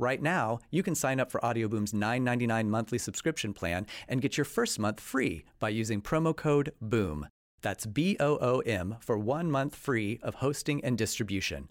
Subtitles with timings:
[0.00, 4.46] Right now, you can sign up for Audioboom's $9.99 monthly subscription plan and get your
[4.46, 7.28] first month free by using promo code BOOM.
[7.60, 11.68] That's B O O M for one month free of hosting and distribution.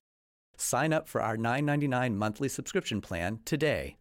[0.57, 3.95] Sign up for our $9.99 monthly subscription plan today.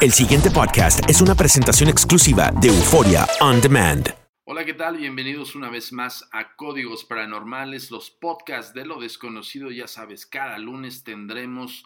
[0.00, 4.14] El siguiente podcast es una presentación exclusiva de Euforia On Demand.
[4.46, 4.98] Hola, ¿qué tal?
[4.98, 9.72] Bienvenidos una vez más a Códigos Paranormales, los podcasts de lo desconocido.
[9.72, 11.84] Ya sabes, cada lunes tendremos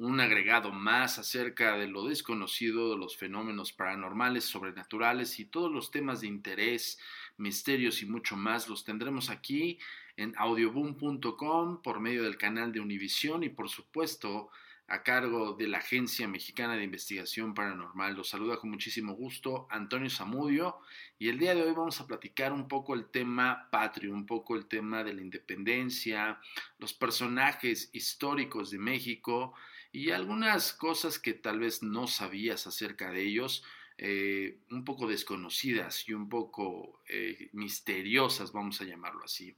[0.00, 5.90] un agregado más acerca de lo desconocido, de los fenómenos paranormales, sobrenaturales y todos los
[5.90, 6.98] temas de interés,
[7.36, 9.78] misterios y mucho más los tendremos aquí
[10.16, 14.50] en audioboom.com por medio del canal de Univisión y por supuesto
[14.88, 18.14] a cargo de la Agencia Mexicana de Investigación Paranormal.
[18.14, 20.78] Los saluda con muchísimo gusto Antonio Zamudio
[21.18, 24.56] y el día de hoy vamos a platicar un poco el tema patrio, un poco
[24.56, 26.40] el tema de la independencia,
[26.78, 29.54] los personajes históricos de México
[29.92, 33.64] y algunas cosas que tal vez no sabías acerca de ellos,
[33.98, 39.56] eh, un poco desconocidas y un poco eh, misteriosas, vamos a llamarlo así.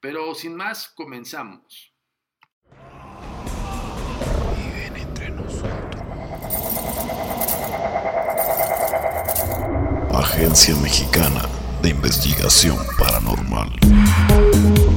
[0.00, 1.94] Pero sin más, comenzamos.
[10.12, 11.42] Agencia Mexicana
[11.82, 14.87] de Investigación Paranormal.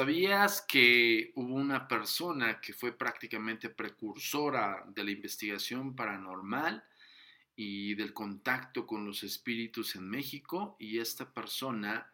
[0.00, 6.82] ¿Sabías que hubo una persona que fue prácticamente precursora de la investigación paranormal
[7.54, 10.74] y del contacto con los espíritus en México?
[10.78, 12.10] Y esta persona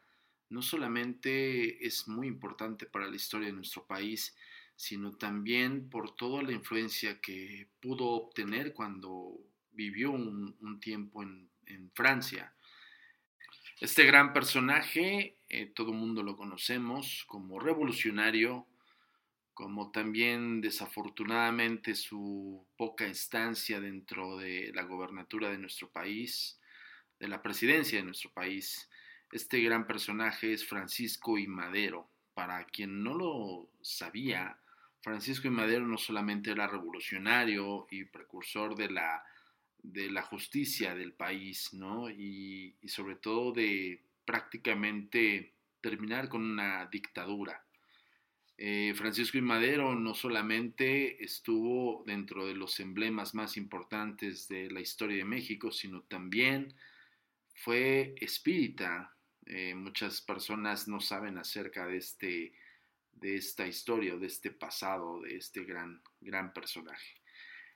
[0.49, 4.35] no solamente es muy importante para la historia de nuestro país,
[4.75, 9.39] sino también por toda la influencia que pudo obtener cuando
[9.71, 12.53] vivió un, tiempo en Francia.
[13.81, 18.67] Este gran personaje, eh, todo el mundo lo conocemos como revolucionario,
[19.55, 26.59] como también desafortunadamente su poca estancia dentro de la gobernatura de nuestro país,
[27.19, 28.91] de la presidencia de nuestro país.
[29.33, 32.11] Este gran personaje es Francisco y Madero.
[32.35, 34.59] Para quien no lo sabía,
[35.01, 39.25] Francisco y Madero no solamente era revolucionario y precursor de la
[39.83, 42.11] de la justicia del país, ¿no?
[42.11, 47.65] Y, y, sobre todo de prácticamente terminar con una dictadura.
[48.59, 54.81] Eh, Francisco y Madero no solamente estuvo dentro de los emblemas más importantes de la
[54.81, 56.75] historia de México, sino también
[57.55, 59.15] fue espírita.
[59.47, 62.53] Eh, muchas personas no saben acerca de, este,
[63.13, 67.21] de esta historia, de este pasado, de este gran, gran personaje.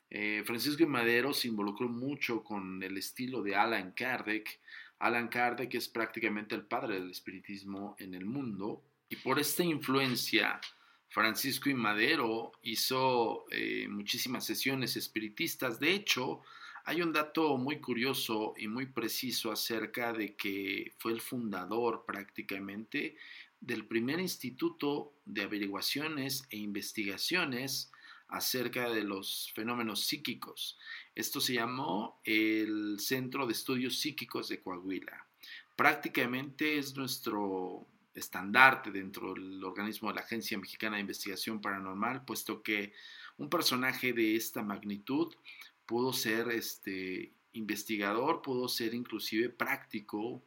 [0.09, 4.61] Eh, Francisco y Madero se involucró mucho con el estilo de Alan Kardec.
[5.01, 10.61] Alan Kardec es prácticamente el padre del espiritismo en el mundo y por esta influencia
[11.09, 15.81] Francisco y Madero hizo eh, muchísimas sesiones espiritistas.
[15.81, 16.43] De hecho,
[16.85, 23.17] hay un dato muy curioso y muy preciso acerca de que fue el fundador prácticamente
[23.61, 27.91] del primer instituto de averiguaciones e investigaciones
[28.31, 30.79] acerca de los fenómenos psíquicos.
[31.15, 35.27] Esto se llamó el Centro de Estudios Psíquicos de Coahuila.
[35.77, 42.63] Prácticamente es nuestro estandarte dentro del organismo de la Agencia Mexicana de Investigación Paranormal, puesto
[42.63, 42.93] que
[43.39, 45.35] un personaje de esta magnitud
[45.87, 50.43] pudo ser este, investigador, pudo ser inclusive práctico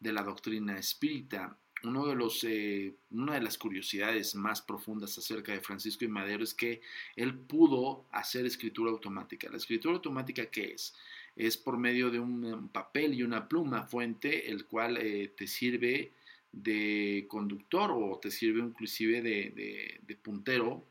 [0.00, 1.56] de la doctrina espírita.
[1.84, 6.44] Uno de los, eh, una de las curiosidades más profundas acerca de Francisco y Madero
[6.44, 6.80] es que
[7.16, 9.48] él pudo hacer escritura automática.
[9.50, 10.94] ¿La escritura automática qué es?
[11.34, 16.12] Es por medio de un papel y una pluma fuente, el cual eh, te sirve
[16.52, 20.86] de conductor o te sirve inclusive de, puntero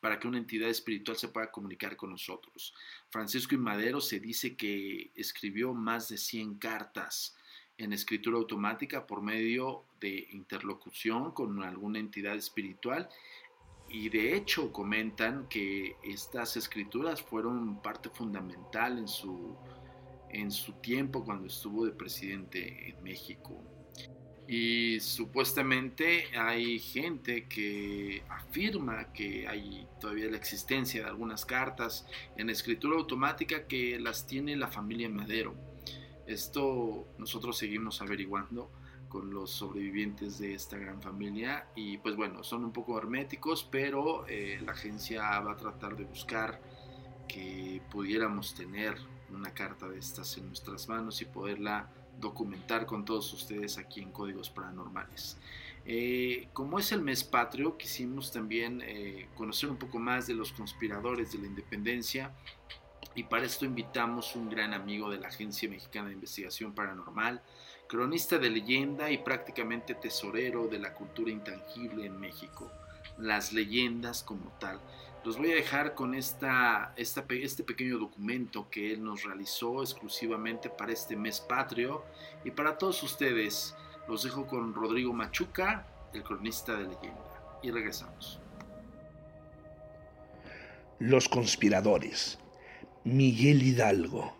[0.00, 2.74] para que una entidad espiritual se pueda comunicar con nosotros.
[3.10, 7.34] Francisco y Madero se dice que escribió más de 100 cartas
[7.78, 13.08] en escritura automática por medio de interlocución con alguna entidad espiritual
[13.88, 19.56] y de hecho comentan que estas escrituras fueron parte fundamental en su,
[20.30, 23.62] en su tiempo cuando estuvo de presidente en México.
[24.46, 32.06] Y supuestamente hay gente que afirma que hay todavía la existencia de algunas cartas
[32.36, 35.73] en escritura automática que las tiene la familia Madero.
[36.26, 38.70] Esto nosotros seguimos averiguando
[39.08, 44.26] con los sobrevivientes de esta gran familia y pues bueno, son un poco herméticos, pero
[44.26, 46.60] eh, la agencia va a tratar de buscar
[47.28, 48.96] que pudiéramos tener
[49.32, 51.88] una carta de estas en nuestras manos y poderla
[52.20, 55.38] documentar con todos ustedes aquí en Códigos Paranormales.
[55.86, 60.52] Eh, como es el mes patrio, quisimos también eh, conocer un poco más de los
[60.52, 62.32] conspiradores de la independencia
[63.14, 67.42] y para esto invitamos un gran amigo de la Agencia Mexicana de Investigación Paranormal,
[67.88, 72.70] cronista de leyenda y prácticamente tesorero de la cultura intangible en México,
[73.18, 74.80] las leyendas como tal.
[75.24, 81.16] Los voy a dejar con este pequeño documento que él nos realizó exclusivamente para este
[81.16, 82.04] mes patrio.
[82.44, 83.74] Y para todos ustedes,
[84.06, 87.58] los dejo con Rodrigo Machuca, el cronista de leyenda.
[87.62, 88.38] Y regresamos.
[90.98, 92.38] Los conspiradores.
[93.06, 94.34] Miguel Hidalgo.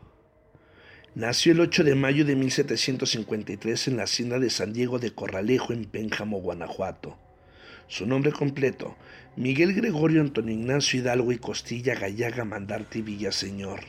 [1.14, 5.74] Nació el 8 de mayo de 1753 en la hacienda de San Diego de Corralejo
[5.74, 7.18] en Pénjamo, Guanajuato.
[7.88, 8.96] Su nombre completo,
[9.36, 13.80] Miguel Gregorio Antonio Ignacio Hidalgo y Costilla Gallaga Mandarte Villaseñor.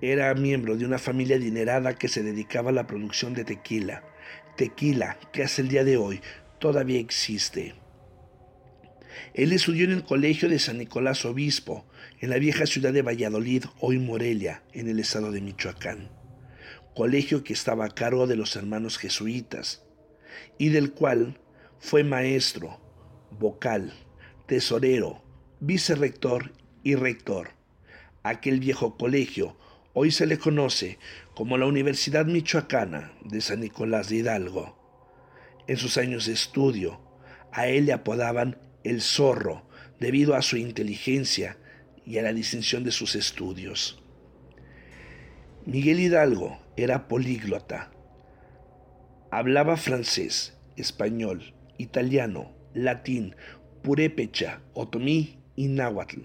[0.00, 4.04] Era miembro de una familia adinerada que se dedicaba a la producción de tequila,
[4.56, 6.20] tequila que hasta el día de hoy
[6.60, 7.74] todavía existe.
[9.34, 11.86] Él estudió en el Colegio de San Nicolás Obispo,
[12.20, 16.10] en la vieja ciudad de Valladolid, hoy Morelia, en el estado de Michoacán,
[16.94, 19.84] colegio que estaba a cargo de los hermanos jesuitas,
[20.58, 21.38] y del cual
[21.78, 22.80] fue maestro,
[23.38, 23.92] vocal,
[24.46, 25.22] tesorero,
[25.60, 27.50] vicerrector y rector.
[28.22, 29.56] Aquel viejo colegio
[29.94, 30.98] hoy se le conoce
[31.34, 34.76] como la Universidad Michoacana de San Nicolás de Hidalgo.
[35.66, 37.00] En sus años de estudio,
[37.52, 39.66] a él le apodaban el zorro
[40.00, 41.56] debido a su inteligencia
[42.04, 44.02] y a la distinción de sus estudios.
[45.66, 47.90] Miguel Hidalgo era políglota.
[49.30, 53.36] Hablaba francés, español, italiano, latín,
[53.82, 56.20] purépecha, otomí y náhuatl.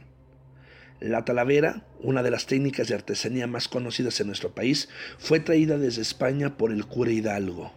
[1.01, 5.77] La talavera, una de las técnicas de artesanía más conocidas en nuestro país, fue traída
[5.77, 7.74] desde España por el cura Hidalgo.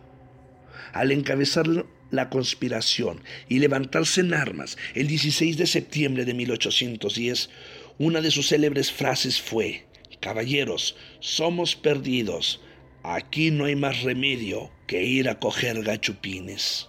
[0.92, 1.66] Al encabezar
[2.10, 7.50] la conspiración y levantarse en armas el 16 de septiembre de 1810,
[7.98, 9.86] una de sus célebres frases fue,
[10.20, 12.60] Caballeros, somos perdidos,
[13.02, 16.88] aquí no hay más remedio que ir a coger gachupines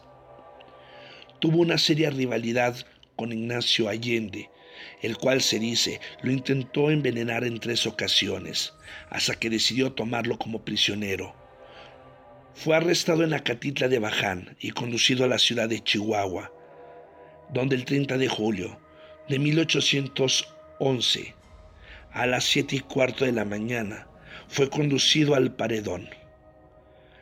[1.39, 2.75] tuvo una seria rivalidad
[3.15, 4.49] con Ignacio Allende,
[5.01, 8.73] el cual se dice lo intentó envenenar en tres ocasiones,
[9.09, 11.35] hasta que decidió tomarlo como prisionero.
[12.57, 16.51] Fue arrestado en Acatitla de Baján y conducido a la ciudad de Chihuahua,
[17.53, 18.79] donde el 30 de julio
[19.29, 21.35] de 1811,
[22.11, 24.07] a las siete y cuarto de la mañana,
[24.47, 26.09] fue conducido al paredón.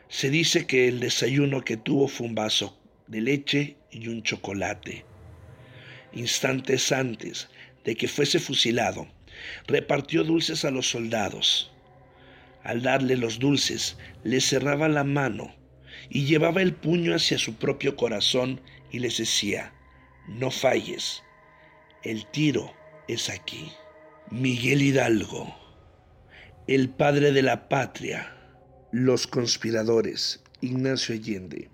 [0.08, 5.04] Se dice que el desayuno que tuvo fue un vaso de leche y un chocolate.
[6.14, 7.50] Instantes antes
[7.84, 9.10] de que fuese fusilado,
[9.68, 11.75] repartió dulces a los soldados.
[12.66, 15.54] Al darle los dulces, le cerraba la mano
[16.10, 18.60] y llevaba el puño hacia su propio corazón
[18.92, 19.72] y les decía,
[20.28, 21.22] no falles,
[22.04, 22.74] el tiro
[23.08, 23.72] es aquí.
[24.32, 25.56] Miguel Hidalgo,
[26.68, 28.36] el padre de la patria,
[28.92, 31.70] los conspiradores, Ignacio Allende.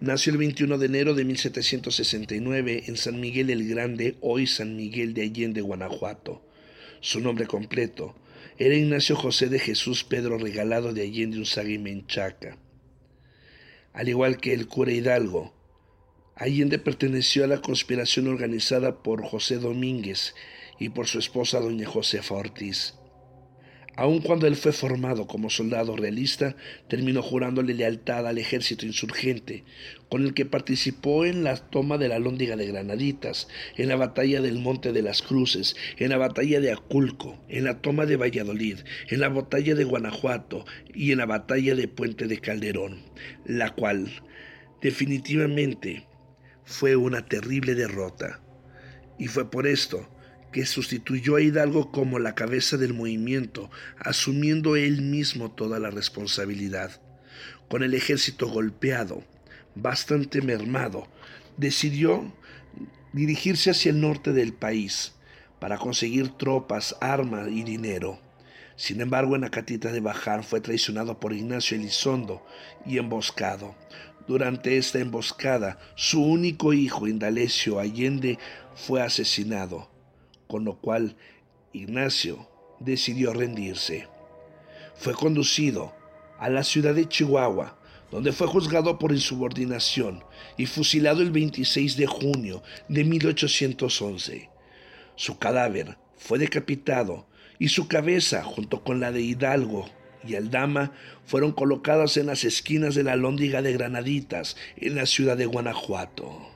[0.00, 5.12] Nació el 21 de enero de 1769 en San Miguel el Grande, hoy San Miguel
[5.12, 6.42] de Allende, Guanajuato.
[7.00, 8.14] Su nombre completo
[8.60, 12.58] era Ignacio José de Jesús Pedro Regalado de Allende Unzaga y Menchaca.
[13.92, 15.54] Al igual que el cura Hidalgo,
[16.34, 20.34] Allende perteneció a la conspiración organizada por José Domínguez
[20.80, 22.94] y por su esposa doña Josefa Ortiz.
[23.98, 26.54] Aun cuando él fue formado como soldado realista,
[26.86, 29.64] terminó jurándole lealtad al ejército insurgente,
[30.08, 34.40] con el que participó en la toma de la Lóndiga de Granaditas, en la batalla
[34.40, 38.78] del Monte de las Cruces, en la batalla de Aculco, en la toma de Valladolid,
[39.08, 40.64] en la batalla de Guanajuato
[40.94, 43.02] y en la batalla de Puente de Calderón,
[43.46, 44.22] la cual
[44.80, 46.06] definitivamente
[46.62, 48.40] fue una terrible derrota.
[49.18, 50.08] Y fue por esto
[50.58, 57.00] que sustituyó a Hidalgo como la cabeza del movimiento, asumiendo él mismo toda la responsabilidad.
[57.68, 59.22] Con el ejército golpeado,
[59.76, 61.06] bastante mermado,
[61.58, 62.34] decidió
[63.12, 65.12] dirigirse hacia el norte del país
[65.60, 68.18] para conseguir tropas, armas y dinero.
[68.74, 72.44] Sin embargo, en Acatita de Baján fue traicionado por Ignacio Elizondo
[72.84, 73.76] y emboscado.
[74.26, 78.40] Durante esta emboscada, su único hijo, Indalecio Allende,
[78.74, 79.96] fue asesinado
[80.48, 81.16] con lo cual
[81.72, 82.48] Ignacio
[82.80, 84.08] decidió rendirse.
[84.96, 85.94] Fue conducido
[86.38, 87.78] a la ciudad de Chihuahua,
[88.10, 90.24] donde fue juzgado por insubordinación
[90.56, 94.48] y fusilado el 26 de junio de 1811.
[95.14, 97.26] Su cadáver fue decapitado
[97.58, 99.88] y su cabeza, junto con la de Hidalgo
[100.24, 100.92] y Aldama,
[101.26, 106.48] fueron colocadas en las esquinas de la Lóndiga de Granaditas, en la ciudad de Guanajuato.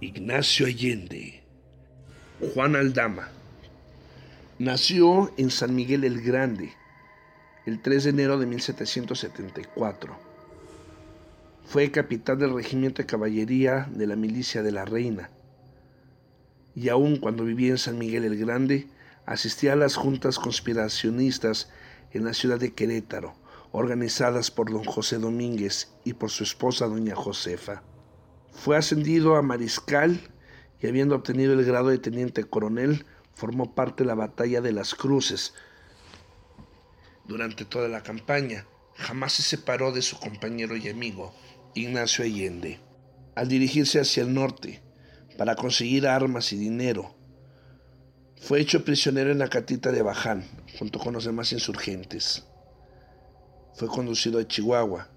[0.00, 1.43] Ignacio Allende
[2.52, 3.28] Juan Aldama.
[4.58, 6.72] Nació en San Miguel el Grande
[7.64, 10.16] el 3 de enero de 1774.
[11.64, 15.30] Fue capitán del regimiento de caballería de la milicia de la Reina.
[16.74, 18.88] Y aún cuando vivía en San Miguel el Grande,
[19.24, 21.70] asistía a las juntas conspiracionistas
[22.12, 23.34] en la ciudad de Querétaro,
[23.72, 27.82] organizadas por don José Domínguez y por su esposa doña Josefa.
[28.52, 30.20] Fue ascendido a mariscal
[30.84, 34.94] y habiendo obtenido el grado de teniente coronel, formó parte de la batalla de las
[34.94, 35.54] Cruces.
[37.26, 41.32] Durante toda la campaña, jamás se separó de su compañero y amigo,
[41.74, 42.80] Ignacio Allende.
[43.34, 44.82] Al dirigirse hacia el norte,
[45.38, 47.14] para conseguir armas y dinero,
[48.42, 50.44] fue hecho prisionero en la catita de Baján,
[50.78, 52.44] junto con los demás insurgentes.
[53.72, 55.08] Fue conducido a Chihuahua.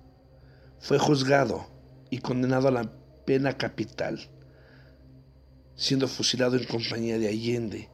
[0.80, 1.68] Fue juzgado
[2.10, 2.90] y condenado a la
[3.26, 4.30] pena capital
[5.78, 7.90] siendo fusilado en compañía de Allende,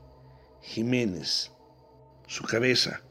[0.61, 1.51] Jiménez.
[2.27, 3.01] Su cabeza,